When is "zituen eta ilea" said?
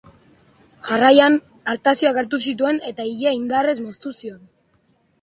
2.49-3.37